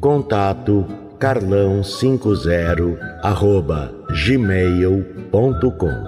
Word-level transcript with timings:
Contato 0.00 0.86
carlão50 1.18 2.96
arroba 3.20 3.92
gmail.com 4.24 6.04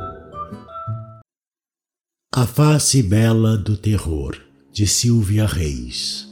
A 2.33 2.47
face 2.47 3.03
bela 3.03 3.59
do 3.59 3.77
terror 3.77 4.37
de 4.73 4.87
Silvia 4.87 5.45
Reis 5.45 6.29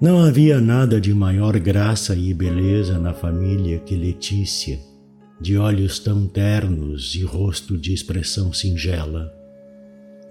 Não 0.00 0.20
havia 0.20 0.60
nada 0.60 1.00
de 1.00 1.12
maior 1.12 1.58
graça 1.58 2.14
e 2.14 2.32
beleza 2.32 2.96
na 2.96 3.12
família 3.12 3.80
que 3.80 3.96
Letícia, 3.96 4.78
de 5.40 5.58
olhos 5.58 5.98
tão 5.98 6.28
ternos 6.28 7.16
e 7.16 7.24
rosto 7.24 7.76
de 7.76 7.92
expressão 7.92 8.52
singela. 8.52 9.34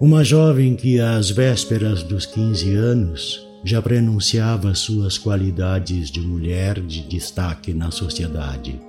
Uma 0.00 0.24
jovem 0.24 0.76
que 0.76 0.98
às 0.98 1.28
vésperas 1.28 2.02
dos 2.02 2.24
quinze 2.24 2.74
anos 2.74 3.51
já 3.64 3.80
prenunciava 3.80 4.74
suas 4.74 5.16
qualidades 5.16 6.10
de 6.10 6.20
mulher 6.20 6.80
de 6.80 7.02
destaque 7.02 7.72
na 7.72 7.90
sociedade. 7.90 8.80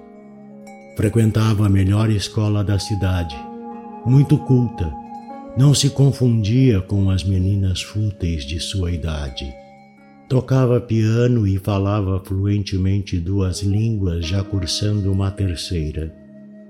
Frequentava 0.95 1.65
a 1.65 1.69
melhor 1.69 2.09
escola 2.09 2.63
da 2.63 2.79
cidade, 2.79 3.35
muito 4.05 4.37
culta, 4.37 4.91
não 5.57 5.73
se 5.73 5.89
confundia 5.89 6.81
com 6.81 7.09
as 7.09 7.23
meninas 7.23 7.81
fúteis 7.81 8.45
de 8.45 8.59
sua 8.59 8.91
idade. 8.91 9.53
Tocava 10.27 10.81
piano 10.81 11.45
e 11.45 11.59
falava 11.59 12.19
fluentemente 12.25 13.19
duas 13.19 13.61
línguas, 13.61 14.25
já 14.25 14.43
cursando 14.43 15.11
uma 15.11 15.29
terceira. 15.29 16.13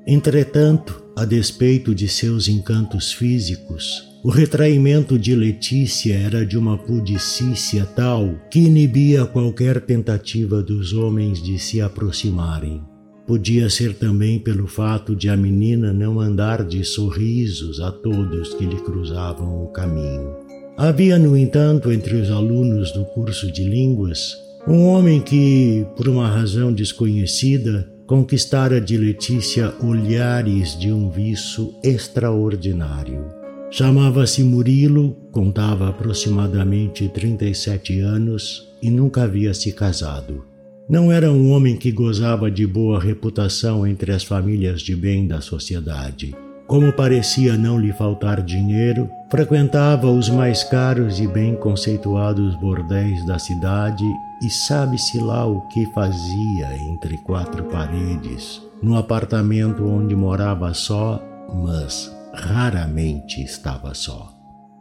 Entretanto, 0.05 1.01
a 1.15 1.23
despeito 1.23 1.95
de 1.95 2.09
seus 2.09 2.49
encantos 2.49 3.13
físicos, 3.13 4.12
o 4.23 4.29
retraimento 4.29 5.19
de 5.19 5.35
Letícia 5.35 6.15
era 6.15 6.45
de 6.45 6.57
uma 6.57 6.77
pudicícia 6.77 7.85
tal 7.85 8.35
que 8.49 8.59
inibia 8.59 9.25
qualquer 9.25 9.81
tentativa 9.81 10.63
dos 10.63 10.93
homens 10.93 11.43
de 11.43 11.59
se 11.59 11.81
aproximarem. 11.81 12.81
Podia 13.27 13.69
ser 13.69 13.93
também 13.93 14.39
pelo 14.39 14.65
fato 14.65 15.13
de 15.13 15.27
a 15.27 15.35
menina 15.35 15.91
não 15.91 16.21
andar 16.21 16.63
de 16.63 16.85
sorrisos 16.85 17.81
a 17.81 17.91
todos 17.91 18.53
que 18.53 18.65
lhe 18.65 18.77
cruzavam 18.77 19.61
o 19.61 19.67
caminho. 19.73 20.37
Havia, 20.77 21.19
no 21.19 21.35
entanto, 21.35 21.91
entre 21.91 22.15
os 22.15 22.31
alunos 22.31 22.93
do 22.93 23.03
curso 23.03 23.51
de 23.51 23.65
línguas, 23.65 24.37
um 24.65 24.85
homem 24.85 25.19
que, 25.19 25.85
por 25.97 26.07
uma 26.07 26.29
razão 26.29 26.71
desconhecida, 26.71 27.91
conquistara 28.07 28.79
de 28.79 28.95
Letícia 28.95 29.73
olhares 29.81 30.79
de 30.79 30.93
um 30.93 31.09
viço 31.09 31.75
extraordinário. 31.83 33.42
Chamava-se 33.75 34.43
Murilo, 34.43 35.17
contava 35.31 35.89
aproximadamente 35.89 37.09
37 37.09 38.01
anos 38.01 38.71
e 38.79 38.91
nunca 38.91 39.23
havia 39.23 39.51
se 39.51 39.71
casado. 39.71 40.45
Não 40.87 41.11
era 41.11 41.31
um 41.31 41.51
homem 41.51 41.75
que 41.75 41.91
gozava 41.91 42.51
de 42.51 42.67
boa 42.67 42.99
reputação 43.01 43.87
entre 43.87 44.11
as 44.11 44.23
famílias 44.23 44.79
de 44.79 44.95
bem 44.95 45.25
da 45.25 45.41
sociedade. 45.41 46.35
Como 46.67 46.93
parecia 46.93 47.57
não 47.57 47.79
lhe 47.79 47.91
faltar 47.93 48.43
dinheiro, 48.43 49.09
frequentava 49.31 50.05
os 50.05 50.29
mais 50.29 50.63
caros 50.63 51.19
e 51.19 51.25
bem 51.25 51.55
conceituados 51.55 52.55
bordéis 52.57 53.25
da 53.25 53.39
cidade 53.39 54.05
e 54.43 54.51
sabe-se 54.51 55.17
lá 55.17 55.47
o 55.47 55.61
que 55.69 55.83
fazia 55.95 56.77
entre 56.91 57.17
quatro 57.23 57.63
paredes, 57.63 58.61
no 58.83 58.95
apartamento 58.95 59.83
onde 59.83 60.15
morava 60.15 60.71
só, 60.75 61.19
mas 61.51 62.11
raramente 62.33 63.41
estava 63.41 63.93
só. 63.93 64.33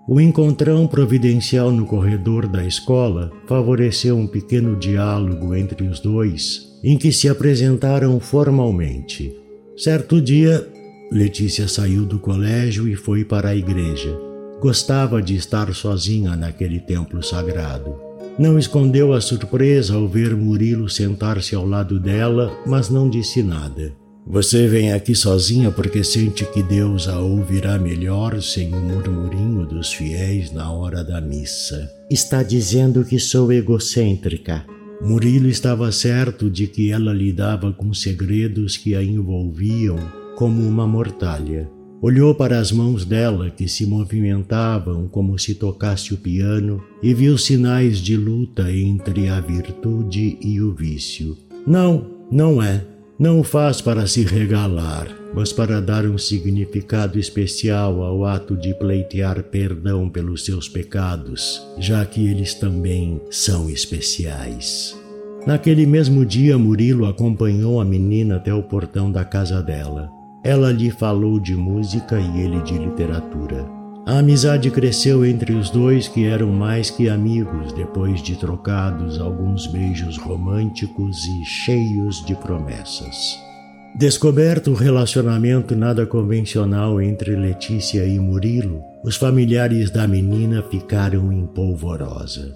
O 0.09 0.21
encontrão 0.21 0.87
providencial 0.87 1.71
no 1.71 1.87
corredor 1.87 2.49
da 2.49 2.65
escola 2.65 3.31
favoreceu 3.47 4.17
um 4.17 4.27
pequeno 4.27 4.77
diálogo 4.77 5.55
entre 5.55 5.87
os 5.87 6.01
dois, 6.01 6.79
em 6.83 6.99
que 6.99 7.13
se 7.13 7.29
apresentaram 7.29 8.19
formalmente. 8.19 9.33
Certo 9.77 10.21
dia, 10.21 10.67
Letícia 11.11 11.69
saiu 11.69 12.05
do 12.05 12.19
colégio 12.19 12.89
e 12.89 12.97
foi 12.97 13.25
para 13.25 13.51
a 13.51 13.57
igreja. 13.57 14.19
Gostava 14.61 15.23
de 15.23 15.37
estar 15.37 15.73
sozinha 15.75 16.35
naquele 16.35 16.81
templo 16.81 17.23
sagrado. 17.23 17.95
Não 18.39 18.59
escondeu 18.59 19.13
a 19.13 19.21
surpresa 19.21 19.95
ao 19.95 20.09
ver 20.09 20.35
Murilo 20.35 20.89
sentar-se 20.89 21.55
ao 21.55 21.67
lado 21.67 22.01
dela, 22.01 22.51
mas 22.67 22.89
não 22.89 23.09
disse 23.09 23.43
nada. 23.43 23.93
Você 24.27 24.69
vem 24.69 24.93
aqui 24.93 25.15
sozinha 25.15 25.71
porque 25.71 26.05
sente 26.05 26.45
que 26.45 26.63
Deus 26.63 27.09
a 27.09 27.19
ouvirá 27.19 27.77
melhor 27.77 28.41
sem 28.41 28.73
o 28.73 28.81
murmurinho 28.81 29.67
dos 29.67 29.93
fiéis 29.93 30.53
na 30.53 30.71
hora 30.71 31.03
da 31.03 31.21
missa. 31.21 31.91
Está 32.09 32.43
dizendo 32.43 33.05
que 33.05 33.19
sou 33.19 33.53
egocêntrica. 33.53 34.65
Murilo 35.01 35.49
estava 35.49 35.91
certo 35.91 36.49
de 36.49 36.69
que 36.69 36.93
ela 36.93 37.13
lidava 37.13 37.73
com 37.73 37.93
segredos 37.93 38.77
que 38.77 38.95
a 38.95 39.03
envolviam 39.03 39.97
como 40.37 40.63
uma 40.63 40.87
mortalha. 40.87 41.69
Olhou 42.01 42.35
para 42.35 42.59
as 42.59 42.71
mãos 42.71 43.05
dela 43.05 43.51
que 43.51 43.69
se 43.69 43.85
movimentavam 43.87 45.09
como 45.09 45.39
se 45.39 45.55
tocasse 45.55 46.15
o 46.15 46.17
piano 46.17 46.83
e 47.03 47.13
viu 47.13 47.37
sinais 47.37 47.99
de 47.99 48.17
luta 48.17 48.71
entre 48.73 49.29
a 49.29 49.41
virtude 49.41 50.39
e 50.41 50.61
o 50.61 50.73
vício. 50.73 51.37
Não, 51.67 52.07
não 52.31 52.63
é, 52.63 52.85
não 53.23 53.39
o 53.39 53.45
faz 53.45 53.81
para 53.81 54.05
se 54.05 54.25
regalar, 54.25 55.07
mas 55.33 55.53
para 55.53 55.81
dar 55.81 56.05
um 56.07 56.19
significado 56.19 57.21
especial 57.21 58.03
ao 58.03 58.25
ato 58.25 58.57
de 58.57 58.75
pleitear 58.75 59.45
perdão 59.45 60.09
pelos 60.09 60.45
seus 60.45 60.69
pecados, 60.69 61.65
já 61.79 62.05
que 62.05 62.29
eles 62.29 62.53
também 62.53 63.21
são 63.31 63.71
especiais. 63.71 65.01
Naquele 65.47 65.87
mesmo 65.87 66.27
dia, 66.27 66.59
Murilo 66.59 67.07
acompanhou 67.07 67.81
a 67.81 67.85
menina 67.85 68.39
até 68.39 68.53
o 68.53 68.65
portão 68.65 69.13
da 69.13 69.25
casa 69.25 69.63
dela. 69.63 70.11
Ela 70.43 70.73
lhe 70.73 70.91
falou 70.91 71.39
de 71.39 71.55
música 71.55 72.19
e 72.19 72.41
ele 72.41 72.61
de 72.63 72.77
literatura. 72.77 73.82
A 74.05 74.19
amizade 74.19 74.69
cresceu 74.69 75.25
entre 75.25 75.53
os 75.53 75.71
dois, 75.71 76.09
que 76.09 76.25
eram 76.25 76.51
mais 76.51 76.91
que 76.91 77.09
amigos, 77.09 77.73
depois 77.73 78.21
de 78.21 78.35
trocados 78.35 79.21
alguns 79.21 79.69
beijos 79.69 80.17
românticos 80.19 81.25
e 81.25 81.45
cheios 81.45 82.25
de 82.27 82.35
promessas. 82.35 83.39
Descoberto 83.95 84.73
o 84.73 84.75
relacionamento 84.75 85.77
nada 85.77 86.05
convencional 86.05 87.01
entre 87.01 87.37
Letícia 87.37 88.05
e 88.05 88.19
Murilo, 88.19 88.83
os 89.05 89.17
familiares 89.17 89.89
da 89.89 90.09
menina 90.09 90.63
ficaram 90.63 91.33
em 91.33 91.47
polvorosa. 91.47 92.53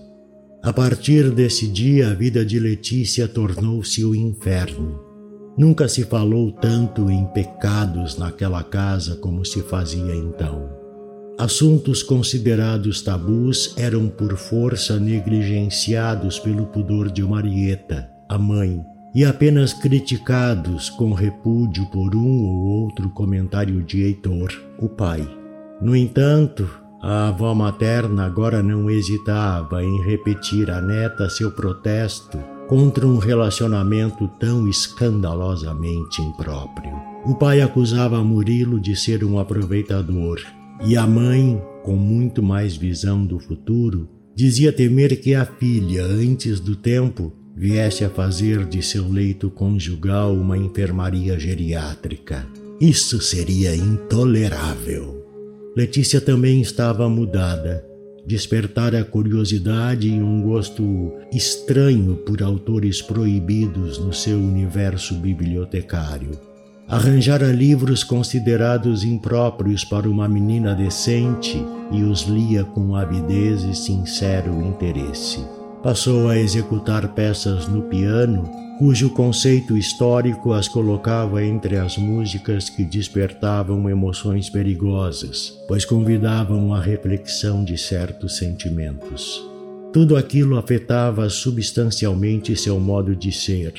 A 0.64 0.72
partir 0.72 1.30
desse 1.30 1.68
dia, 1.68 2.10
a 2.10 2.14
vida 2.14 2.44
de 2.44 2.58
Letícia 2.58 3.28
tornou-se 3.28 4.04
o 4.04 4.16
inferno. 4.16 4.98
Nunca 5.56 5.86
se 5.86 6.02
falou 6.02 6.50
tanto 6.50 7.08
em 7.08 7.24
pecados 7.26 8.18
naquela 8.18 8.64
casa 8.64 9.14
como 9.16 9.44
se 9.44 9.62
fazia 9.62 10.14
então. 10.14 10.75
Assuntos 11.38 12.02
considerados 12.02 13.02
tabus 13.02 13.74
eram 13.76 14.08
por 14.08 14.38
força 14.38 14.98
negligenciados 14.98 16.38
pelo 16.38 16.64
pudor 16.64 17.10
de 17.12 17.22
Marieta, 17.22 18.08
a 18.26 18.38
mãe, 18.38 18.82
e 19.14 19.22
apenas 19.22 19.74
criticados 19.74 20.88
com 20.88 21.12
repúdio 21.12 21.84
por 21.90 22.16
um 22.16 22.42
ou 22.42 22.84
outro 22.84 23.10
comentário 23.10 23.82
de 23.82 24.00
Heitor, 24.00 24.48
o 24.78 24.88
pai. 24.88 25.28
No 25.78 25.94
entanto, 25.94 26.66
a 27.02 27.28
avó 27.28 27.54
materna 27.54 28.24
agora 28.24 28.62
não 28.62 28.88
hesitava 28.88 29.84
em 29.84 30.02
repetir 30.06 30.70
à 30.70 30.80
neta 30.80 31.28
seu 31.28 31.50
protesto 31.50 32.38
contra 32.66 33.06
um 33.06 33.18
relacionamento 33.18 34.26
tão 34.40 34.66
escandalosamente 34.66 36.22
impróprio. 36.22 36.94
O 37.26 37.34
pai 37.34 37.60
acusava 37.60 38.24
Murilo 38.24 38.80
de 38.80 38.96
ser 38.96 39.22
um 39.22 39.38
aproveitador 39.38 40.40
e 40.84 40.96
a 40.96 41.06
mãe, 41.06 41.60
com 41.82 41.96
muito 41.96 42.42
mais 42.42 42.76
visão 42.76 43.24
do 43.24 43.38
futuro, 43.38 44.08
dizia 44.34 44.72
temer 44.72 45.20
que 45.20 45.34
a 45.34 45.44
filha, 45.44 46.04
antes 46.04 46.60
do 46.60 46.76
tempo, 46.76 47.32
viesse 47.56 48.04
a 48.04 48.10
fazer 48.10 48.66
de 48.66 48.82
seu 48.82 49.08
leito 49.08 49.50
conjugal 49.50 50.34
uma 50.34 50.58
enfermaria 50.58 51.38
geriátrica. 51.38 52.46
Isso 52.78 53.20
seria 53.22 53.74
intolerável. 53.74 55.24
Letícia 55.74 56.20
também 56.20 56.60
estava 56.60 57.08
mudada. 57.08 57.82
Despertara 58.26 59.04
curiosidade 59.04 60.08
e 60.08 60.20
um 60.20 60.42
gosto 60.42 61.12
estranho 61.32 62.16
por 62.16 62.42
autores 62.42 63.00
proibidos 63.00 63.98
no 63.98 64.12
seu 64.12 64.36
universo 64.36 65.14
bibliotecário. 65.14 66.55
Arranjara 66.88 67.50
livros 67.50 68.04
considerados 68.04 69.02
impróprios 69.02 69.84
para 69.84 70.08
uma 70.08 70.28
menina 70.28 70.72
decente 70.72 71.60
e 71.90 72.04
os 72.04 72.22
lia 72.22 72.62
com 72.62 72.94
avidez 72.94 73.64
e 73.64 73.74
sincero 73.74 74.62
interesse. 74.62 75.44
Passou 75.82 76.28
a 76.28 76.38
executar 76.38 77.08
peças 77.08 77.66
no 77.66 77.82
piano, 77.82 78.48
cujo 78.78 79.10
conceito 79.10 79.76
histórico 79.76 80.52
as 80.52 80.68
colocava 80.68 81.44
entre 81.44 81.76
as 81.76 81.96
músicas 81.96 82.70
que 82.70 82.84
despertavam 82.84 83.90
emoções 83.90 84.48
perigosas, 84.48 85.54
pois 85.66 85.84
convidavam 85.84 86.72
à 86.72 86.80
reflexão 86.80 87.64
de 87.64 87.76
certos 87.76 88.36
sentimentos. 88.36 89.44
Tudo 89.92 90.16
aquilo 90.16 90.56
afetava 90.56 91.28
substancialmente 91.28 92.54
seu 92.54 92.78
modo 92.78 93.16
de 93.16 93.32
ser, 93.32 93.74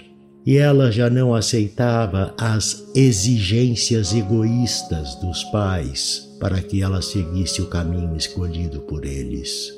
e 0.48 0.56
ela 0.56 0.90
já 0.90 1.10
não 1.10 1.36
aceitava 1.36 2.34
as 2.38 2.90
exigências 2.96 4.16
egoístas 4.16 5.16
dos 5.16 5.44
pais 5.46 6.26
para 6.40 6.62
que 6.62 6.82
ela 6.82 7.02
seguisse 7.02 7.62
o 7.62 7.66
caminho 7.66 8.16
escolhido 8.16 8.80
por 8.80 9.04
eles. 9.04 9.74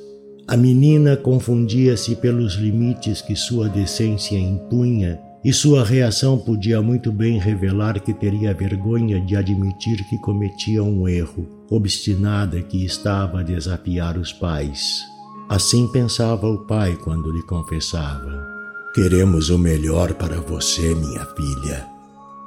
A 0.47 0.55
menina 0.55 1.17
confundia-se 1.17 2.15
pelos 2.17 2.53
limites 2.53 3.19
que 3.19 3.35
sua 3.35 3.67
decência 3.67 4.37
impunha 4.37 5.19
e 5.43 5.51
sua 5.51 5.83
reação 5.83 6.37
podia 6.37 6.79
muito 6.83 7.11
bem 7.11 7.39
revelar 7.39 7.99
que 7.99 8.13
teria 8.13 8.53
vergonha 8.53 9.19
de 9.19 9.35
admitir 9.35 10.07
que 10.07 10.19
cometia 10.19 10.83
um 10.83 11.07
erro, 11.07 11.65
obstinada 11.71 12.61
que 12.61 12.85
estava 12.85 13.39
a 13.39 13.43
desafiar 13.43 14.19
os 14.19 14.31
pais. 14.31 15.01
Assim 15.49 15.87
pensava 15.91 16.47
o 16.47 16.67
pai 16.67 16.95
quando 17.03 17.31
lhe 17.31 17.41
confessava: 17.41 18.58
Queremos 18.93 19.51
o 19.51 19.57
melhor 19.59 20.15
para 20.15 20.41
você, 20.41 20.95
minha 20.95 21.23
filha. 21.35 21.85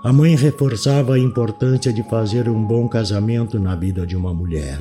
A 0.03 0.13
mãe 0.13 0.35
reforçava 0.35 1.15
a 1.15 1.19
importância 1.19 1.93
de 1.93 2.03
fazer 2.11 2.49
um 2.49 2.67
bom 2.67 2.89
casamento 2.89 3.61
na 3.61 3.77
vida 3.77 4.05
de 4.05 4.17
uma 4.17 4.35
mulher. 4.35 4.81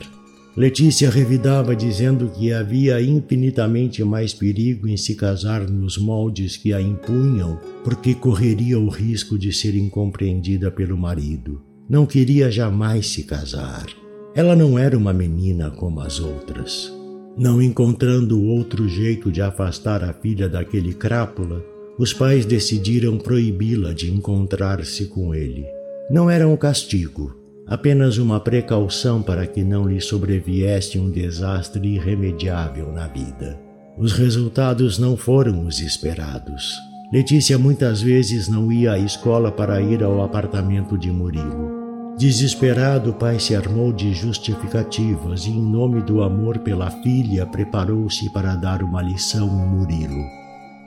Letícia 0.57 1.07
revidava 1.11 1.75
dizendo 1.75 2.29
que 2.29 2.51
havia 2.51 2.99
infinitamente 2.99 4.03
mais 4.03 4.33
perigo 4.33 4.87
em 4.87 4.97
se 4.97 5.13
casar 5.13 5.69
nos 5.69 5.99
moldes 5.99 6.57
que 6.57 6.73
a 6.73 6.81
impunham, 6.81 7.59
porque 7.83 8.15
correria 8.15 8.79
o 8.79 8.89
risco 8.89 9.37
de 9.37 9.53
ser 9.53 9.75
incompreendida 9.75 10.71
pelo 10.71 10.97
marido. 10.97 11.61
Não 11.87 12.07
queria 12.07 12.49
jamais 12.49 13.07
se 13.07 13.23
casar. 13.23 13.85
Ela 14.33 14.55
não 14.55 14.79
era 14.79 14.97
uma 14.97 15.13
menina 15.13 15.69
como 15.69 16.01
as 16.01 16.19
outras. 16.19 17.00
Não 17.37 17.61
encontrando 17.61 18.43
outro 18.43 18.87
jeito 18.87 19.31
de 19.31 19.41
afastar 19.41 20.03
a 20.03 20.13
filha 20.13 20.49
daquele 20.49 20.93
crápula, 20.93 21.63
os 21.97 22.13
pais 22.13 22.45
decidiram 22.45 23.17
proibi-la 23.17 23.93
de 23.93 24.11
encontrar-se 24.11 25.05
com 25.05 25.33
ele. 25.33 25.65
Não 26.09 26.29
era 26.29 26.47
um 26.47 26.57
castigo, 26.57 27.35
apenas 27.65 28.17
uma 28.17 28.39
precaução 28.39 29.21
para 29.21 29.47
que 29.47 29.63
não 29.63 29.87
lhe 29.87 30.01
sobreviesse 30.01 30.99
um 30.99 31.09
desastre 31.09 31.87
irremediável 31.87 32.91
na 32.91 33.07
vida. 33.07 33.57
Os 33.97 34.13
resultados 34.13 34.99
não 34.99 35.15
foram 35.15 35.65
os 35.65 35.79
esperados. 35.79 36.75
Letícia 37.13 37.57
muitas 37.57 38.01
vezes 38.01 38.47
não 38.47 38.71
ia 38.71 38.93
à 38.93 38.99
escola 38.99 39.51
para 39.51 39.81
ir 39.81 40.03
ao 40.03 40.21
apartamento 40.21 40.97
de 40.97 41.11
Murilo. 41.11 41.70
Desesperado, 42.17 43.09
o 43.09 43.13
pai 43.13 43.39
se 43.39 43.55
armou 43.55 43.91
de 43.91 44.13
justificativas 44.13 45.45
e, 45.45 45.49
em 45.49 45.61
nome 45.61 46.01
do 46.01 46.21
amor 46.21 46.59
pela 46.59 46.91
filha, 46.91 47.45
preparou-se 47.45 48.31
para 48.31 48.55
dar 48.55 48.83
uma 48.83 49.01
lição 49.01 49.47
em 49.47 49.67
Murilo. 49.67 50.23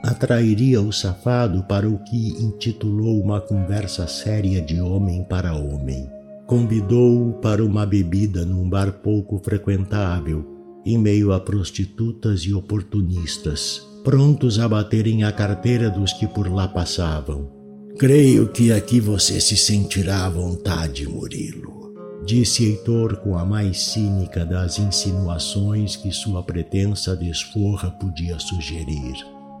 Atrairia 0.03 0.81
o 0.81 0.93
safado 0.93 1.63
para 1.63 1.89
o 1.89 1.97
que 1.99 2.29
intitulou 2.41 3.21
uma 3.21 3.41
conversa 3.41 4.07
séria 4.07 4.61
de 4.61 4.79
homem 4.79 5.23
para 5.23 5.55
homem. 5.55 6.07
Convidou-o 6.45 7.33
para 7.41 7.65
uma 7.65 7.85
bebida 7.85 8.45
num 8.45 8.69
bar 8.69 8.91
pouco 8.91 9.39
frequentável, 9.39 10.45
em 10.85 10.97
meio 10.97 11.33
a 11.33 11.39
prostitutas 11.39 12.41
e 12.41 12.53
oportunistas, 12.53 13.81
prontos 14.03 14.59
a 14.59 14.69
baterem 14.69 15.23
a 15.23 15.31
carteira 15.31 15.89
dos 15.89 16.13
que 16.13 16.27
por 16.27 16.47
lá 16.47 16.67
passavam. 16.67 17.54
Creio 17.97 18.49
que 18.49 18.73
aqui 18.73 18.99
você 18.99 19.39
se 19.39 19.55
sentirá 19.55 20.25
à 20.25 20.29
vontade, 20.29 21.07
Murilo, 21.07 21.93
disse 22.25 22.65
Heitor 22.65 23.15
com 23.17 23.37
a 23.37 23.45
mais 23.45 23.79
cínica 23.79 24.45
das 24.45 24.77
insinuações 24.77 25.95
que 25.95 26.11
sua 26.11 26.43
pretensa 26.43 27.15
desforra 27.15 27.89
podia 27.91 28.37
sugerir. 28.37 29.13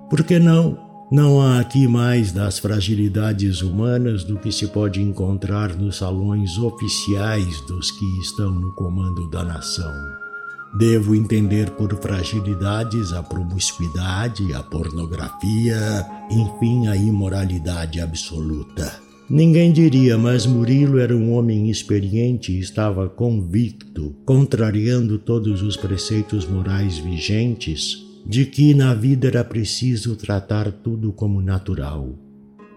Por 0.09 0.21
que 0.25 0.37
não? 0.37 0.77
Não 1.09 1.39
há 1.39 1.61
aqui 1.61 1.87
mais 1.87 2.33
das 2.33 2.59
fragilidades 2.59 3.61
humanas 3.61 4.25
do 4.25 4.37
que 4.37 4.51
se 4.51 4.67
pode 4.67 5.01
encontrar 5.01 5.73
nos 5.73 5.97
salões 5.97 6.57
oficiais 6.57 7.61
dos 7.67 7.89
que 7.91 8.19
estão 8.19 8.51
no 8.51 8.75
comando 8.75 9.29
da 9.29 9.45
nação. 9.45 10.24
Devo 10.77 11.15
entender 11.15 11.71
por 11.71 11.95
fragilidades 12.01 13.13
a 13.13 13.23
promiscuidade, 13.23 14.53
a 14.53 14.61
pornografia, 14.61 16.05
enfim, 16.29 16.87
a 16.87 16.97
imoralidade 16.97 18.01
absoluta. 18.01 18.99
Ninguém 19.29 19.71
diria, 19.71 20.17
mas 20.17 20.45
Murilo 20.45 20.99
era 20.99 21.15
um 21.15 21.33
homem 21.33 21.69
experiente 21.69 22.51
e 22.51 22.59
estava 22.59 23.07
convicto, 23.07 24.13
contrariando 24.25 25.17
todos 25.17 25.61
os 25.61 25.77
preceitos 25.77 26.45
morais 26.45 26.97
vigentes, 26.97 28.05
de 28.25 28.45
que 28.45 28.73
na 28.73 28.93
vida 28.93 29.29
era 29.29 29.45
preciso 29.45 30.17
tratar 30.17 30.69
tudo 30.73 31.13
como 31.13 31.41
natural. 31.41 32.19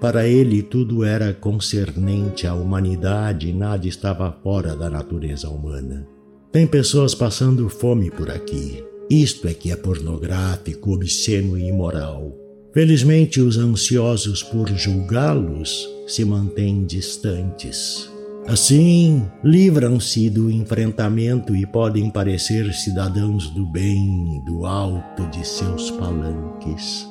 Para 0.00 0.24
ele, 0.28 0.62
tudo 0.62 1.02
era 1.02 1.34
concernente 1.34 2.46
à 2.46 2.54
humanidade 2.54 3.48
e 3.48 3.52
nada 3.52 3.88
estava 3.88 4.30
fora 4.30 4.76
da 4.76 4.88
natureza 4.88 5.50
humana. 5.50 6.17
Tem 6.50 6.66
pessoas 6.66 7.14
passando 7.14 7.68
fome 7.68 8.10
por 8.10 8.30
aqui. 8.30 8.82
Isto 9.10 9.48
é 9.48 9.54
que 9.54 9.70
é 9.70 9.76
pornográfico, 9.76 10.94
obsceno 10.94 11.58
e 11.58 11.68
imoral. 11.68 12.34
Felizmente, 12.72 13.40
os 13.40 13.58
ansiosos 13.58 14.42
por 14.42 14.66
julgá-los 14.68 15.86
se 16.06 16.24
mantêm 16.24 16.86
distantes. 16.86 18.10
Assim, 18.46 19.26
livram-se 19.44 20.30
do 20.30 20.50
enfrentamento 20.50 21.54
e 21.54 21.66
podem 21.66 22.10
parecer 22.10 22.72
cidadãos 22.72 23.50
do 23.50 23.66
bem 23.66 24.42
do 24.46 24.64
alto 24.64 25.26
de 25.26 25.46
seus 25.46 25.90
palanques. 25.90 27.06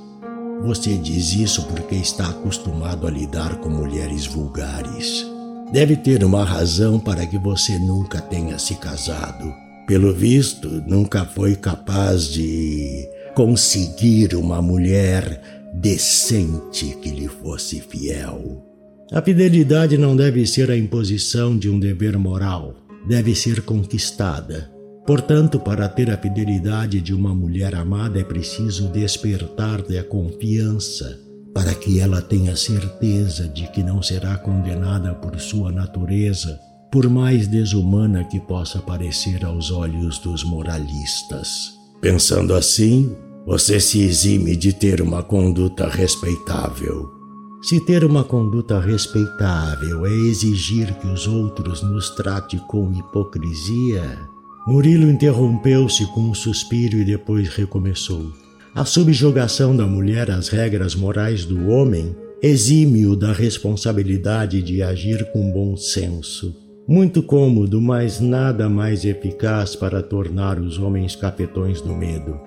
Você 0.64 0.98
diz 0.98 1.34
isso 1.34 1.68
porque 1.68 1.94
está 1.94 2.30
acostumado 2.30 3.06
a 3.06 3.12
lidar 3.12 3.58
com 3.58 3.70
mulheres 3.70 4.26
vulgares. 4.26 5.37
Deve 5.72 5.98
ter 5.98 6.24
uma 6.24 6.46
razão 6.46 6.98
para 6.98 7.26
que 7.26 7.38
você 7.38 7.78
nunca 7.78 8.22
tenha 8.22 8.58
se 8.58 8.76
casado. 8.76 9.54
Pelo 9.86 10.14
visto, 10.14 10.70
nunca 10.88 11.26
foi 11.26 11.56
capaz 11.56 12.30
de 12.30 13.08
conseguir 13.36 14.34
uma 14.36 14.62
mulher 14.62 15.42
decente 15.74 16.98
que 17.02 17.10
lhe 17.10 17.28
fosse 17.28 17.82
fiel. 17.82 18.64
A 19.12 19.22
fidelidade 19.22 19.98
não 19.98 20.16
deve 20.16 20.46
ser 20.48 20.72
a 20.72 20.78
imposição 20.78 21.58
de 21.58 21.70
um 21.70 21.80
dever 21.80 22.18
moral, 22.18 22.76
deve 23.08 23.36
ser 23.36 23.62
conquistada. 23.62 24.72
Portanto, 25.06 25.60
para 25.60 25.88
ter 25.88 26.10
a 26.10 26.18
fidelidade 26.18 27.00
de 27.02 27.14
uma 27.14 27.34
mulher 27.34 27.76
amada 27.76 28.20
é 28.20 28.24
preciso 28.24 28.90
despertar-lhe 28.90 29.98
a 29.98 30.04
confiança, 30.04 31.18
para 31.58 31.74
que 31.74 32.00
ela 32.00 32.22
tenha 32.22 32.56
certeza 32.56 33.48
de 33.48 33.66
que 33.72 33.82
não 33.82 34.00
será 34.00 34.38
condenada 34.38 35.16
por 35.16 35.40
sua 35.40 35.72
natureza, 35.72 36.60
por 36.92 37.10
mais 37.10 37.48
desumana 37.48 38.24
que 38.24 38.40
possa 38.40 38.78
parecer 38.78 39.44
aos 39.44 39.72
olhos 39.72 40.20
dos 40.20 40.44
moralistas. 40.44 41.74
Pensando 42.00 42.54
assim, 42.54 43.16
você 43.44 43.80
se 43.80 44.04
exime 44.04 44.56
de 44.56 44.72
ter 44.72 45.02
uma 45.02 45.24
conduta 45.24 45.88
respeitável 45.88 47.18
se 47.60 47.80
ter 47.82 48.06
uma 48.06 48.24
conduta 48.24 48.80
respeitável 48.80 50.06
é 50.06 50.12
exigir 50.12 50.94
que 51.00 51.08
os 51.08 51.28
outros 51.28 51.82
nos 51.82 52.12
trate 52.12 52.58
com 52.68 52.94
hipocrisia, 52.94 54.30
Murilo 54.68 55.10
interrompeu-se 55.10 56.06
com 56.14 56.22
um 56.30 56.34
suspiro 56.36 56.98
e 56.98 57.04
depois 57.04 57.50
recomeçou. 57.50 58.32
A 58.78 58.86
subjugação 58.86 59.76
da 59.76 59.88
mulher 59.88 60.30
às 60.30 60.50
regras 60.50 60.94
morais 60.94 61.44
do 61.44 61.68
homem 61.68 62.16
exime-o 62.44 63.16
da 63.16 63.34
responsabilidade 63.34 64.62
de 64.62 64.84
agir 64.84 65.32
com 65.32 65.52
bom 65.52 65.76
senso. 65.76 66.56
Muito 66.88 67.24
cômodo, 67.24 67.82
mas 67.82 68.20
nada 68.20 68.70
mais 68.70 69.04
eficaz 69.04 69.76
para 69.76 70.04
tornar 70.04 70.60
os 70.60 70.78
homens 70.78 71.16
capetões 71.16 71.82
do 71.82 71.92
medo. 71.96 72.40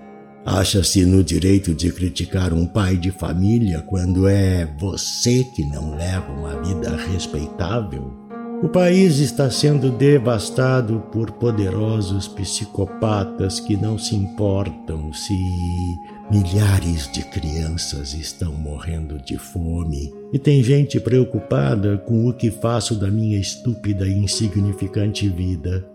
Acha-se 0.47 1.05
no 1.05 1.25
direito 1.25 1.75
de 1.75 1.91
criticar 1.91 2.53
um 2.53 2.65
pai 2.65 2.97
de 2.97 3.11
família 3.11 3.83
quando 3.89 4.29
é 4.29 4.73
você 4.79 5.43
que 5.57 5.65
não 5.65 5.97
leva 5.97 6.31
uma 6.31 6.63
vida 6.63 6.97
respeitável? 7.11 8.20
O 8.63 8.69
país 8.69 9.19
está 9.21 9.51
sendo 9.51 9.91
devastado 9.91 11.01
por 11.11 11.31
poderosos 11.31 12.29
psicopatas 12.29 13.59
que 13.59 13.75
não 13.75 13.97
se 13.97 14.15
importam 14.15 15.11
se 15.15 15.35
milhares 16.31 17.11
de 17.11 17.23
crianças 17.25 18.13
estão 18.13 18.53
morrendo 18.53 19.17
de 19.17 19.39
fome 19.39 20.13
e 20.31 20.39
tem 20.39 20.63
gente 20.63 21.01
preocupada 21.01 21.97
com 21.97 22.29
o 22.29 22.35
que 22.35 22.51
faço 22.51 22.95
da 22.95 23.11
minha 23.11 23.41
estúpida 23.41 24.07
e 24.07 24.13
insignificante 24.13 25.27
vida. 25.27 25.89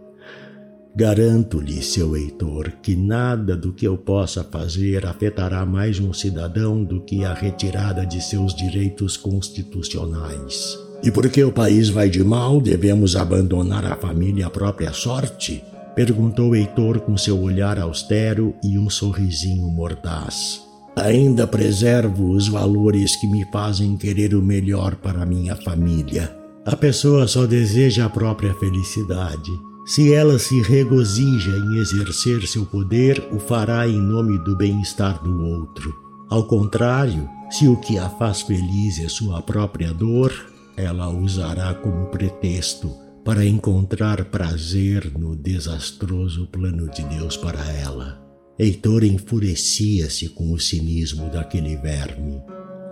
Garanto-lhe, 0.95 1.83
seu 1.83 2.17
Heitor, 2.17 2.71
que 2.81 2.95
nada 2.95 3.55
do 3.55 3.73
que 3.73 3.85
eu 3.85 3.95
possa 3.95 4.43
fazer 4.43 5.05
afetará 5.05 5.63
mais 5.67 5.99
um 5.99 6.11
cidadão 6.11 6.83
do 6.83 7.01
que 7.01 7.23
a 7.25 7.33
retirada 7.33 8.05
de 8.07 8.19
seus 8.23 8.55
direitos 8.55 9.17
constitucionais. 9.17 10.84
E 11.05 11.11
porque 11.11 11.43
o 11.43 11.51
país 11.51 11.87
vai 11.87 12.09
de 12.09 12.23
mal, 12.23 12.59
devemos 12.59 13.15
abandonar 13.15 13.85
a 13.85 13.95
família 13.95 14.47
à 14.47 14.49
própria 14.49 14.91
sorte? 14.91 15.63
Perguntou 15.95 16.55
Heitor 16.55 16.99
com 16.99 17.15
seu 17.15 17.39
olhar 17.39 17.77
austero 17.77 18.55
e 18.63 18.79
um 18.79 18.89
sorrisinho 18.89 19.67
mordaz. 19.67 20.63
Ainda 20.95 21.45
preservo 21.45 22.31
os 22.31 22.47
valores 22.47 23.15
que 23.15 23.27
me 23.27 23.45
fazem 23.51 23.95
querer 23.95 24.33
o 24.33 24.41
melhor 24.41 24.95
para 24.95 25.27
minha 25.27 25.55
família. 25.55 26.35
A 26.65 26.75
pessoa 26.75 27.27
só 27.27 27.45
deseja 27.45 28.05
a 28.05 28.09
própria 28.09 28.55
felicidade. 28.55 29.51
Se 29.85 30.11
ela 30.11 30.39
se 30.39 30.59
regozija 30.63 31.51
em 31.51 31.77
exercer 31.77 32.47
seu 32.47 32.65
poder, 32.65 33.23
o 33.31 33.37
fará 33.37 33.87
em 33.87 34.01
nome 34.01 34.39
do 34.39 34.57
bem-estar 34.57 35.21
do 35.23 35.45
outro. 35.45 35.93
Ao 36.27 36.45
contrário, 36.45 37.29
se 37.51 37.67
o 37.67 37.77
que 37.77 37.99
a 37.99 38.09
faz 38.09 38.41
feliz 38.41 38.99
é 38.99 39.07
sua 39.07 39.39
própria 39.43 39.93
dor, 39.93 40.33
ela 40.77 41.09
usará 41.09 41.73
como 41.73 42.07
pretexto 42.07 42.91
para 43.23 43.45
encontrar 43.45 44.23
prazer 44.25 45.11
no 45.17 45.35
desastroso 45.35 46.47
plano 46.47 46.89
de 46.89 47.03
Deus 47.03 47.35
para 47.35 47.59
ela. 47.71 48.21
Heitor 48.57 49.03
enfurecia-se 49.03 50.29
com 50.29 50.51
o 50.51 50.59
cinismo 50.59 51.29
daquele 51.29 51.75
verme. 51.75 52.41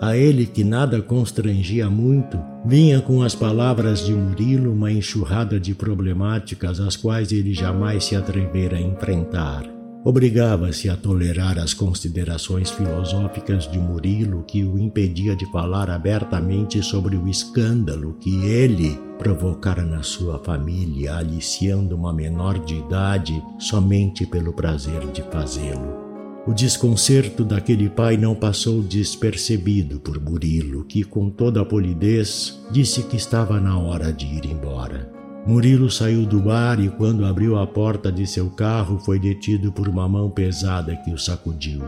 A 0.01 0.17
ele, 0.17 0.45
que 0.45 0.63
nada 0.63 1.01
constrangia 1.01 1.89
muito, 1.89 2.37
vinha 2.65 2.99
com 2.99 3.21
as 3.21 3.33
palavras 3.33 4.05
de 4.05 4.11
Murilo 4.11 4.73
uma 4.73 4.91
enxurrada 4.91 5.59
de 5.59 5.73
problemáticas 5.73 6.79
às 6.79 6.97
quais 6.97 7.31
ele 7.31 7.53
jamais 7.53 8.03
se 8.03 8.15
atrevera 8.15 8.75
a 8.75 8.81
enfrentar. 8.81 9.72
Obrigava-se 10.05 10.89
a 10.89 10.97
tolerar 10.97 11.57
as 11.57 11.73
considerações 11.73 12.69
filosóficas 12.69 13.71
de 13.71 13.79
Murilo 13.79 14.43
que 14.43 14.61
o 14.65 14.77
impedia 14.77 15.33
de 15.33 15.49
falar 15.49 15.89
abertamente 15.89 16.83
sobre 16.83 17.15
o 17.15 17.25
escândalo 17.25 18.17
que 18.19 18.45
ele 18.45 18.99
provocara 19.17 19.81
na 19.81 20.03
sua 20.03 20.43
família, 20.43 21.15
aliciando 21.15 21.95
uma 21.95 22.11
menor 22.11 22.59
de 22.59 22.75
idade 22.75 23.41
somente 23.57 24.25
pelo 24.25 24.51
prazer 24.51 25.07
de 25.13 25.21
fazê-lo. 25.31 26.03
O 26.45 26.53
desconcerto 26.53 27.45
daquele 27.45 27.89
pai 27.89 28.17
não 28.17 28.35
passou 28.35 28.81
despercebido 28.81 30.01
por 30.01 30.19
Murilo, 30.19 30.83
que, 30.83 31.05
com 31.05 31.29
toda 31.29 31.61
a 31.61 31.65
polidez, 31.65 32.59
disse 32.69 33.03
que 33.03 33.15
estava 33.15 33.61
na 33.61 33.79
hora 33.79 34.11
de 34.11 34.25
ir 34.25 34.45
embora. 34.47 35.12
Murilo 35.45 35.91
saiu 35.91 36.25
do 36.25 36.39
bar 36.39 36.79
e, 36.79 36.89
quando 36.89 37.25
abriu 37.25 37.59
a 37.59 37.67
porta 37.67 38.09
de 38.09 38.25
seu 38.25 38.49
carro, 38.49 38.97
foi 38.97 39.19
detido 39.19 39.73
por 39.73 39.89
uma 39.89 40.07
mão 40.07 40.29
pesada 40.29 40.95
que 40.95 41.11
o 41.11 41.17
sacudiu. 41.17 41.81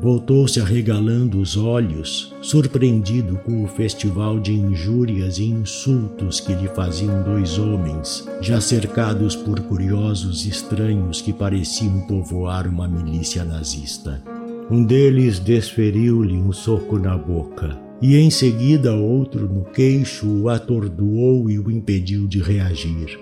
Voltou-se 0.00 0.58
arregalando 0.58 1.38
os 1.38 1.54
olhos, 1.54 2.34
surpreendido 2.40 3.36
com 3.44 3.62
o 3.62 3.68
festival 3.68 4.40
de 4.40 4.54
injúrias 4.54 5.38
e 5.38 5.44
insultos 5.44 6.40
que 6.40 6.54
lhe 6.54 6.68
faziam 6.68 7.22
dois 7.22 7.58
homens, 7.58 8.26
já 8.40 8.58
cercados 8.58 9.36
por 9.36 9.60
curiosos 9.60 10.46
estranhos 10.46 11.20
que 11.20 11.32
pareciam 11.32 12.00
povoar 12.06 12.66
uma 12.66 12.88
milícia 12.88 13.44
nazista. 13.44 14.22
Um 14.70 14.82
deles 14.82 15.38
desferiu-lhe 15.38 16.38
um 16.38 16.52
soco 16.52 16.98
na 16.98 17.16
boca 17.18 17.83
e 18.06 18.16
em 18.16 18.28
seguida 18.28 18.92
outro 18.92 19.48
no 19.48 19.64
queixo 19.64 20.28
o 20.28 20.50
atordoou 20.50 21.48
e 21.48 21.58
o 21.58 21.70
impediu 21.70 22.26
de 22.26 22.38
reagir. 22.38 23.18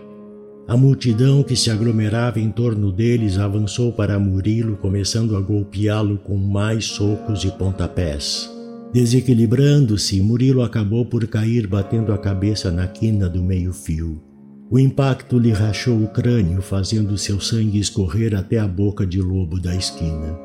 A 0.67 0.77
multidão 0.77 1.45
que 1.45 1.55
se 1.55 1.71
aglomerava 1.71 2.41
em 2.41 2.51
torno 2.51 2.91
deles 2.91 3.39
avançou 3.39 3.93
para 3.93 4.19
Murilo, 4.19 4.77
começando 4.77 5.37
a 5.37 5.41
golpeá-lo 5.41 6.19
com 6.19 6.37
mais 6.37 6.87
socos 6.87 7.45
e 7.45 7.53
pontapés. 7.53 8.51
Desequilibrando-se, 8.93 10.21
Murilo 10.21 10.63
acabou 10.63 11.07
por 11.07 11.29
cair 11.29 11.69
batendo 11.69 12.13
a 12.13 12.19
cabeça 12.19 12.69
na 12.69 12.89
quina 12.89 13.29
do 13.29 13.41
meio-fio. 13.41 14.21
O 14.69 14.81
impacto 14.81 15.39
lhe 15.39 15.53
rachou 15.53 16.03
o 16.03 16.09
crânio, 16.09 16.61
fazendo 16.61 17.17
seu 17.17 17.39
sangue 17.39 17.79
escorrer 17.79 18.35
até 18.35 18.59
a 18.59 18.67
boca 18.67 19.07
de 19.07 19.21
lobo 19.21 19.61
da 19.61 19.77
esquina. 19.77 20.37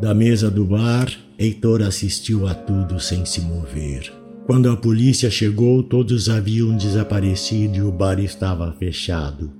Da 0.00 0.14
mesa 0.14 0.48
do 0.48 0.64
bar, 0.64 1.10
Heitor 1.40 1.80
assistiu 1.80 2.46
a 2.46 2.52
tudo 2.52 3.00
sem 3.00 3.24
se 3.24 3.40
mover. 3.40 4.12
Quando 4.44 4.68
a 4.68 4.76
polícia 4.76 5.30
chegou, 5.30 5.82
todos 5.82 6.28
haviam 6.28 6.76
desaparecido 6.76 7.78
e 7.78 7.80
o 7.80 7.90
bar 7.90 8.20
estava 8.20 8.70
fechado. 8.78 9.50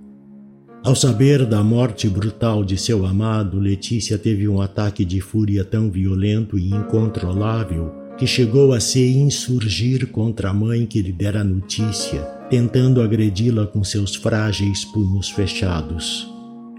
Ao 0.85 0.95
saber 0.95 1.47
da 1.47 1.65
morte 1.65 2.07
brutal 2.07 2.63
de 2.63 2.77
seu 2.77 3.07
amado, 3.07 3.59
Letícia 3.59 4.19
teve 4.19 4.47
um 4.47 4.61
ataque 4.61 5.07
de 5.07 5.23
fúria 5.23 5.65
tão 5.65 5.91
violento 5.91 6.59
e 6.59 6.69
incontrolável 6.69 7.91
que 8.19 8.27
chegou 8.27 8.75
a 8.75 8.81
se 8.81 9.17
insurgir 9.17 10.09
contra 10.09 10.51
a 10.51 10.55
mãe 10.55 10.85
que 10.85 11.01
lhe 11.01 11.13
dera 11.13 11.41
a 11.41 11.45
notícia, 11.45 12.21
tentando 12.51 13.01
agredi-la 13.01 13.67
com 13.67 13.83
seus 13.83 14.15
frágeis 14.15 14.85
punhos 14.85 15.31
fechados. 15.31 16.31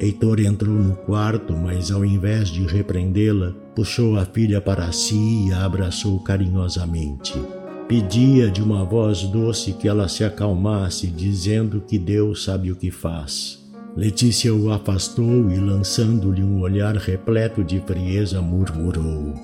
Heitor 0.01 0.39
entrou 0.39 0.73
no 0.73 0.95
quarto, 0.95 1.53
mas 1.53 1.91
ao 1.91 2.03
invés 2.03 2.49
de 2.49 2.65
repreendê-la, 2.65 3.53
puxou 3.75 4.17
a 4.17 4.25
filha 4.25 4.59
para 4.59 4.91
si 4.91 5.45
e 5.47 5.53
a 5.53 5.63
abraçou 5.63 6.19
carinhosamente. 6.21 7.39
Pedia 7.87 8.49
de 8.49 8.63
uma 8.63 8.83
voz 8.83 9.21
doce 9.21 9.73
que 9.73 9.87
ela 9.87 10.07
se 10.07 10.23
acalmasse, 10.23 11.05
dizendo 11.05 11.79
que 11.81 11.99
Deus 11.99 12.43
sabe 12.43 12.71
o 12.71 12.75
que 12.75 12.89
faz. 12.89 13.59
Letícia 13.95 14.51
o 14.51 14.71
afastou 14.71 15.51
e, 15.51 15.59
lançando-lhe 15.59 16.43
um 16.43 16.61
olhar 16.61 16.95
repleto 16.95 17.63
de 17.63 17.79
frieza, 17.81 18.41
murmurou: 18.41 19.35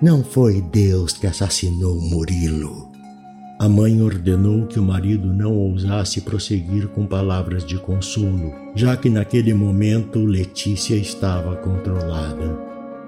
Não 0.00 0.22
foi 0.22 0.60
Deus 0.60 1.14
que 1.14 1.26
assassinou 1.26 2.00
Murilo. 2.00 2.93
A 3.64 3.68
mãe 3.68 4.02
ordenou 4.02 4.66
que 4.66 4.78
o 4.78 4.82
marido 4.82 5.32
não 5.32 5.56
ousasse 5.56 6.20
prosseguir 6.20 6.86
com 6.88 7.06
palavras 7.06 7.64
de 7.64 7.78
consolo, 7.78 8.52
já 8.74 8.94
que 8.94 9.08
naquele 9.08 9.54
momento 9.54 10.22
Letícia 10.22 10.94
estava 10.94 11.56
controlada. 11.56 12.58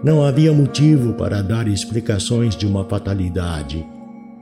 Não 0.02 0.24
havia 0.24 0.54
motivo 0.54 1.12
para 1.12 1.42
dar 1.42 1.68
explicações 1.68 2.56
de 2.56 2.66
uma 2.66 2.86
fatalidade. 2.86 3.86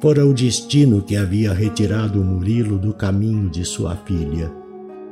Fora 0.01 0.25
o 0.25 0.33
destino 0.33 1.03
que 1.03 1.17
havia 1.17 1.53
retirado 1.53 2.23
Murilo 2.23 2.79
do 2.79 2.95
caminho 2.95 3.51
de 3.51 3.65
sua 3.65 3.97
filha. 3.97 4.53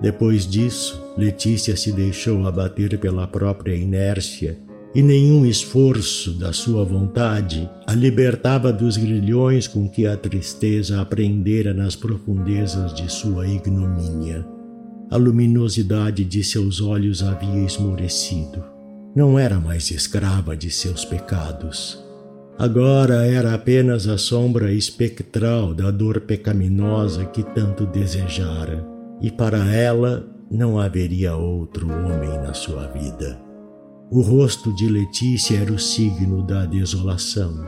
Depois 0.01 0.47
disso, 0.47 1.03
Letícia 1.19 1.77
se 1.77 1.91
deixou 1.91 2.47
abater 2.47 2.97
pela 2.97 3.27
própria 3.27 3.75
inércia 3.75 4.57
e 4.95 5.03
nenhum 5.03 5.47
esforço 5.47 6.33
da 6.33 6.53
sua 6.53 6.85
vontade 6.85 7.69
a 7.87 7.95
libertava 7.95 8.73
dos 8.73 8.97
grilhões 8.97 9.67
com 9.67 9.89
que 9.89 10.07
a 10.07 10.17
tristeza 10.17 11.01
aprendera 11.01 11.73
nas 11.73 11.97
profundezas 11.97 12.93
de 12.95 13.11
sua 13.11 13.47
ignomínia. 13.47 14.47
A 15.11 15.17
luminosidade 15.17 16.25
de 16.25 16.45
seus 16.45 16.81
olhos 16.81 17.23
havia 17.23 17.65
esmorecido. 17.65 18.63
Não 19.15 19.39
era 19.39 19.59
mais 19.59 19.91
escrava 19.91 20.57
de 20.57 20.71
seus 20.71 21.05
pecados. 21.05 22.03
Agora 22.59 23.27
era 23.27 23.55
apenas 23.55 24.07
a 24.07 24.17
sombra 24.17 24.73
espectral 24.73 25.75
da 25.75 25.91
dor 25.91 26.21
pecaminosa 26.21 27.25
que 27.25 27.43
tanto 27.43 27.87
desejara, 27.87 28.87
e 29.21 29.31
para 29.31 29.75
ela 29.75 30.27
não 30.51 30.79
haveria 30.79 31.35
outro 31.35 31.91
homem 31.91 32.31
na 32.43 32.53
sua 32.53 32.87
vida. 32.89 33.52
O 34.11 34.21
rosto 34.21 34.75
de 34.75 34.89
Letícia 34.89 35.59
era 35.59 35.73
o 35.73 35.79
signo 35.79 36.43
da 36.43 36.67
desolação. 36.67 37.67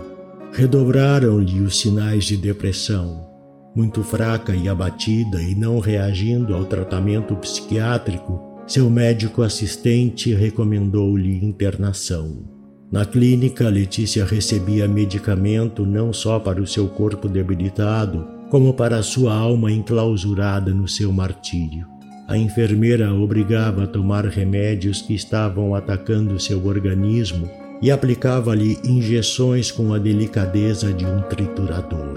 Redobraram-lhe 0.52 1.60
os 1.60 1.78
sinais 1.80 2.24
de 2.24 2.36
depressão. 2.36 3.26
Muito 3.74 4.02
fraca 4.02 4.54
e 4.54 4.68
abatida 4.68 5.42
e 5.42 5.54
não 5.54 5.78
reagindo 5.78 6.54
ao 6.54 6.64
tratamento 6.64 7.34
psiquiátrico, 7.36 8.40
seu 8.66 8.88
médico 8.88 9.42
assistente 9.42 10.32
recomendou-lhe 10.32 11.44
internação. 11.44 12.44
Na 12.90 13.04
clínica, 13.04 13.68
Letícia 13.68 14.24
recebia 14.24 14.86
medicamento 14.86 15.84
não 15.84 16.12
só 16.12 16.38
para 16.38 16.62
o 16.62 16.66
seu 16.66 16.86
corpo 16.86 17.28
debilitado, 17.28 18.24
como 18.50 18.72
para 18.72 18.98
a 18.98 19.02
sua 19.02 19.34
alma 19.34 19.72
enclausurada 19.72 20.72
no 20.72 20.86
seu 20.86 21.12
martírio. 21.12 21.93
A 22.26 22.38
enfermeira 22.38 23.12
obrigava 23.12 23.84
a 23.84 23.86
tomar 23.86 24.24
remédios 24.24 25.02
que 25.02 25.14
estavam 25.14 25.74
atacando 25.74 26.40
seu 26.40 26.64
organismo 26.66 27.50
e 27.82 27.90
aplicava-lhe 27.90 28.78
injeções 28.82 29.70
com 29.70 29.92
a 29.92 29.98
delicadeza 29.98 30.90
de 30.92 31.04
um 31.04 31.20
triturador. 31.22 32.16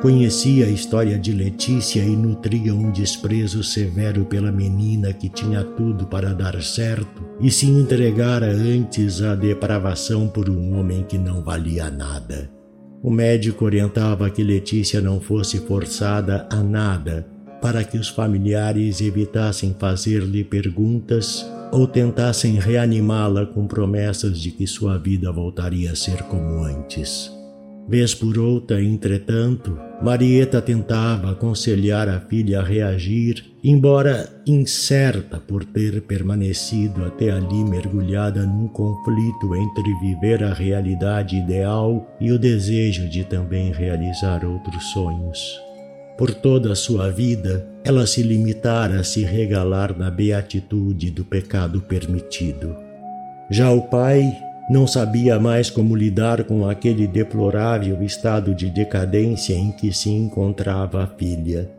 Conhecia 0.00 0.66
a 0.66 0.70
história 0.70 1.18
de 1.18 1.32
Letícia 1.32 2.00
e 2.00 2.16
nutria 2.16 2.74
um 2.74 2.90
desprezo 2.90 3.62
severo 3.62 4.24
pela 4.24 4.50
menina 4.50 5.12
que 5.12 5.28
tinha 5.28 5.62
tudo 5.62 6.06
para 6.06 6.32
dar 6.32 6.62
certo 6.62 7.22
e 7.38 7.50
se 7.50 7.66
entregara 7.66 8.46
antes 8.46 9.20
à 9.20 9.34
depravação 9.34 10.28
por 10.28 10.48
um 10.48 10.78
homem 10.78 11.02
que 11.02 11.18
não 11.18 11.42
valia 11.42 11.90
nada. 11.90 12.50
O 13.02 13.10
médico 13.10 13.66
orientava 13.66 14.30
que 14.30 14.42
Letícia 14.42 15.00
não 15.00 15.20
fosse 15.20 15.58
forçada 15.60 16.46
a 16.50 16.62
nada 16.62 17.35
para 17.66 17.82
que 17.82 17.98
os 17.98 18.08
familiares 18.08 19.00
evitassem 19.00 19.74
fazer-lhe 19.76 20.44
perguntas 20.44 21.44
ou 21.72 21.84
tentassem 21.84 22.60
reanimá-la 22.60 23.44
com 23.44 23.66
promessas 23.66 24.38
de 24.38 24.52
que 24.52 24.68
sua 24.68 24.98
vida 24.98 25.32
voltaria 25.32 25.90
a 25.90 25.96
ser 25.96 26.22
como 26.22 26.62
antes. 26.62 27.28
Vez 27.88 28.14
por 28.14 28.38
outra, 28.38 28.80
entretanto, 28.80 29.76
Marieta 30.00 30.62
tentava 30.62 31.32
aconselhar 31.32 32.08
a 32.08 32.20
filha 32.20 32.60
a 32.60 32.62
reagir, 32.62 33.44
embora 33.64 34.32
incerta 34.46 35.40
por 35.40 35.64
ter 35.64 36.02
permanecido 36.02 37.04
até 37.04 37.32
ali 37.32 37.64
mergulhada 37.64 38.46
num 38.46 38.68
conflito 38.68 39.56
entre 39.56 39.92
viver 40.00 40.44
a 40.44 40.54
realidade 40.54 41.34
ideal 41.34 42.16
e 42.20 42.30
o 42.30 42.38
desejo 42.38 43.08
de 43.08 43.24
também 43.24 43.72
realizar 43.72 44.44
outros 44.44 44.84
sonhos. 44.92 45.65
Por 46.16 46.32
toda 46.32 46.72
a 46.72 46.76
sua 46.76 47.10
vida, 47.10 47.66
ela 47.84 48.06
se 48.06 48.22
limitara 48.22 49.00
a 49.00 49.04
se 49.04 49.22
regalar 49.22 49.96
na 49.96 50.10
beatitude 50.10 51.10
do 51.10 51.24
pecado 51.24 51.82
permitido. 51.82 52.74
Já 53.50 53.70
o 53.70 53.82
pai 53.82 54.24
não 54.70 54.86
sabia 54.86 55.38
mais 55.38 55.68
como 55.68 55.94
lidar 55.94 56.44
com 56.44 56.68
aquele 56.68 57.06
deplorável 57.06 58.02
estado 58.02 58.54
de 58.54 58.70
decadência 58.70 59.54
em 59.54 59.70
que 59.70 59.92
se 59.92 60.10
encontrava 60.10 61.04
a 61.04 61.06
filha. 61.06 61.70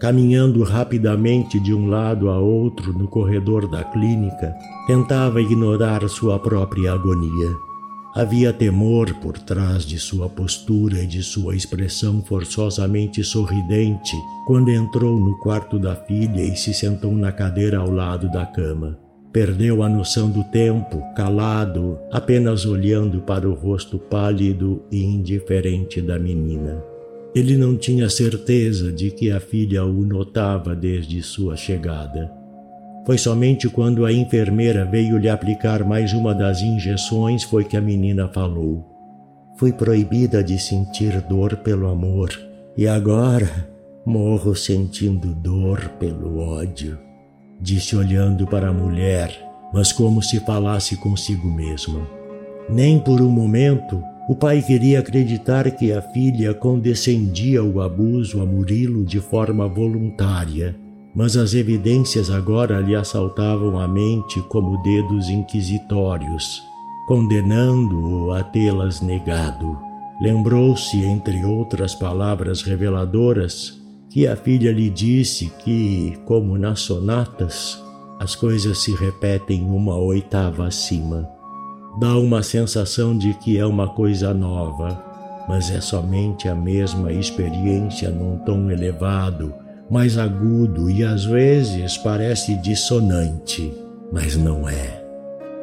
Caminhando 0.00 0.64
rapidamente 0.64 1.60
de 1.60 1.72
um 1.72 1.86
lado 1.86 2.28
a 2.28 2.38
outro 2.38 2.92
no 2.92 3.06
corredor 3.06 3.70
da 3.70 3.84
clínica, 3.84 4.52
tentava 4.86 5.40
ignorar 5.40 6.08
sua 6.08 6.38
própria 6.40 6.92
agonia. 6.92 7.71
Havia 8.14 8.52
temor 8.52 9.14
por 9.20 9.38
trás 9.38 9.86
de 9.86 9.98
sua 9.98 10.28
postura 10.28 11.02
e 11.02 11.06
de 11.06 11.22
sua 11.22 11.56
expressão 11.56 12.22
forçosamente 12.22 13.24
sorridente 13.24 14.14
quando 14.46 14.70
entrou 14.70 15.18
no 15.18 15.38
quarto 15.38 15.78
da 15.78 15.96
filha 15.96 16.42
e 16.42 16.54
se 16.54 16.74
sentou 16.74 17.12
na 17.12 17.32
cadeira 17.32 17.78
ao 17.78 17.90
lado 17.90 18.30
da 18.30 18.44
cama. 18.44 18.98
Perdeu 19.32 19.82
a 19.82 19.88
noção 19.88 20.28
do 20.28 20.44
tempo, 20.44 21.02
calado, 21.16 21.98
apenas 22.10 22.66
olhando 22.66 23.22
para 23.22 23.48
o 23.48 23.54
rosto 23.54 23.98
pálido 23.98 24.82
e 24.92 25.02
indiferente 25.02 26.02
da 26.02 26.18
menina. 26.18 26.84
Ele 27.34 27.56
não 27.56 27.78
tinha 27.78 28.10
certeza 28.10 28.92
de 28.92 29.10
que 29.10 29.30
a 29.30 29.40
filha 29.40 29.86
o 29.86 30.04
notava 30.04 30.76
desde 30.76 31.22
sua 31.22 31.56
chegada. 31.56 32.41
Foi 33.04 33.18
somente 33.18 33.68
quando 33.68 34.04
a 34.06 34.12
enfermeira 34.12 34.84
veio 34.84 35.18
lhe 35.18 35.28
aplicar 35.28 35.84
mais 35.84 36.12
uma 36.12 36.34
das 36.34 36.62
injeções 36.62 37.42
foi 37.42 37.64
que 37.64 37.76
a 37.76 37.80
menina 37.80 38.28
falou. 38.28 38.84
Fui 39.56 39.72
proibida 39.72 40.42
de 40.42 40.58
sentir 40.58 41.20
dor 41.22 41.56
pelo 41.56 41.88
amor 41.88 42.30
e 42.76 42.86
agora 42.86 43.68
morro 44.06 44.54
sentindo 44.54 45.34
dor 45.34 45.88
pelo 45.98 46.38
ódio 46.38 46.98
disse 47.62 47.94
olhando 47.94 48.44
para 48.44 48.68
a 48.68 48.72
mulher, 48.72 49.32
mas 49.72 49.92
como 49.92 50.20
se 50.20 50.40
falasse 50.40 50.96
consigo 50.96 51.48
mesma. 51.48 52.04
Nem 52.68 52.98
por 52.98 53.22
um 53.22 53.30
momento 53.30 54.02
o 54.28 54.34
pai 54.34 54.60
queria 54.60 54.98
acreditar 54.98 55.70
que 55.70 55.92
a 55.92 56.02
filha 56.02 56.52
condescendia 56.52 57.62
o 57.62 57.80
abuso 57.80 58.40
a 58.40 58.46
Murilo 58.46 59.04
de 59.04 59.20
forma 59.20 59.68
voluntária, 59.68 60.74
mas 61.14 61.36
as 61.36 61.54
evidências 61.54 62.30
agora 62.30 62.80
lhe 62.80 62.94
assaltavam 62.94 63.78
a 63.78 63.86
mente 63.86 64.40
como 64.48 64.82
dedos 64.82 65.28
inquisitórios, 65.28 66.62
condenando-o 67.06 68.32
a 68.32 68.42
tê-las 68.42 69.00
negado. 69.00 69.78
Lembrou-se, 70.20 71.04
entre 71.04 71.44
outras 71.44 71.94
palavras 71.94 72.62
reveladoras, 72.62 73.80
que 74.08 74.26
a 74.26 74.36
filha 74.36 74.72
lhe 74.72 74.88
disse 74.88 75.50
que, 75.64 76.18
como 76.24 76.56
nas 76.56 76.80
sonatas, 76.80 77.82
as 78.18 78.34
coisas 78.34 78.78
se 78.78 78.94
repetem 78.94 79.64
uma 79.64 79.96
oitava 79.96 80.66
acima. 80.66 81.28
Dá 81.98 82.16
uma 82.16 82.42
sensação 82.42 83.16
de 83.16 83.34
que 83.34 83.58
é 83.58 83.66
uma 83.66 83.88
coisa 83.88 84.32
nova, 84.32 85.02
mas 85.48 85.70
é 85.70 85.80
somente 85.80 86.48
a 86.48 86.54
mesma 86.54 87.12
experiência 87.12 88.10
num 88.10 88.38
tom 88.38 88.70
elevado, 88.70 89.52
mais 89.92 90.16
agudo 90.16 90.88
e 90.88 91.04
às 91.04 91.26
vezes 91.26 91.98
parece 91.98 92.56
dissonante, 92.62 93.70
mas 94.10 94.34
não 94.34 94.66
é. 94.66 95.04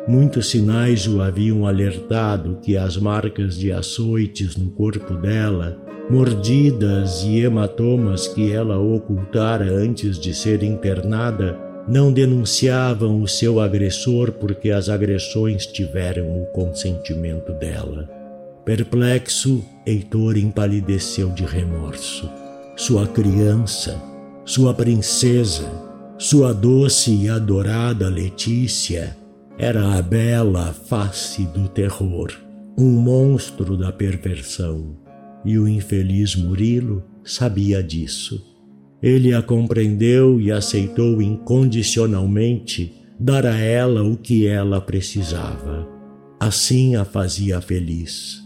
Muitos 0.08 0.52
sinais 0.52 1.08
o 1.08 1.20
haviam 1.20 1.66
alertado 1.66 2.60
que 2.62 2.78
as 2.78 2.96
marcas 2.96 3.58
de 3.58 3.72
açoites 3.72 4.56
no 4.56 4.70
corpo 4.70 5.16
dela 5.16 5.76
mordidas 6.12 7.24
e 7.24 7.40
hematomas 7.40 8.28
que 8.28 8.52
ela 8.52 8.78
ocultara 8.78 9.66
antes 9.66 10.20
de 10.20 10.32
ser 10.32 10.62
internada 10.62 11.58
não 11.88 12.14
denunciavam 12.14 13.24
o 13.24 13.28
seu 13.28 13.60
agressor 13.60 14.32
porque 14.34 14.70
as 14.70 14.90
agressões 14.90 15.66
tiveram 15.66 16.40
o 16.40 16.46
consentimento 16.48 17.52
dela. 17.54 18.08
Perplexo, 18.64 19.66
Heitor 19.88 20.38
empalideceu 20.38 21.30
de 21.30 21.46
remorso. 21.46 22.30
Sua 22.76 23.08
criança, 23.08 24.09
sua 24.50 24.74
princesa, 24.74 25.72
sua 26.18 26.52
doce 26.56 27.14
e 27.14 27.30
adorada 27.30 28.10
Letícia 28.10 29.16
era 29.60 29.94
a 29.94 30.02
bela 30.02 30.74
face 30.74 31.44
do 31.44 31.70
terror, 31.70 32.32
um 32.76 32.90
monstro 32.90 33.78
da 33.78 33.92
perversão 33.92 34.98
e 35.46 35.60
o 35.60 35.68
infeliz 35.68 36.36
Murilo 36.36 37.04
sabia 37.24 37.84
disso. 37.84 38.44
Ele 39.04 39.36
a 39.36 39.42
compreendeu 39.44 40.42
e 40.42 40.52
aceitou 40.52 41.22
incondicionalmente 41.22 42.92
dar 43.20 43.46
a 43.46 43.56
ela 43.56 44.02
o 44.02 44.18
que 44.18 44.48
ela 44.48 44.82
precisava. 44.82 45.88
Assim 46.40 46.96
a 46.96 47.06
fazia 47.06 47.62
feliz. 47.62 48.44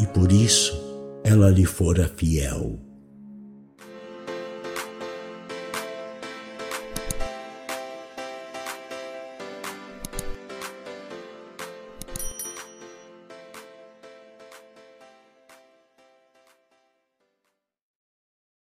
E 0.00 0.06
por 0.08 0.32
isso 0.32 0.76
ela 1.22 1.48
lhe 1.48 1.64
fora 1.64 2.10
fiel. 2.16 2.87